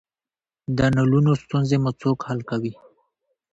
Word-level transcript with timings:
د 0.77 0.79
نلونو 0.95 1.31
ستونزې 1.43 1.77
مو 1.83 1.91
څوک 2.01 2.17
حل 2.27 2.39
کوی؟ 2.49 2.73